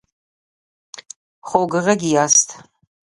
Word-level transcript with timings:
خوږغږي 1.47 2.09
ياست 2.15 2.49